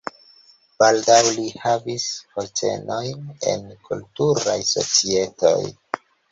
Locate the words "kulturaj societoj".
3.91-5.57